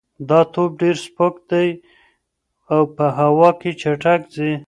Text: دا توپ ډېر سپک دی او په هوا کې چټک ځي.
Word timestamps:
دا 0.29 0.39
توپ 0.53 0.71
ډېر 0.81 0.95
سپک 1.05 1.35
دی 1.49 1.67
او 2.73 2.81
په 2.95 3.05
هوا 3.17 3.49
کې 3.59 3.71
چټک 3.81 4.21
ځي. 4.35 4.51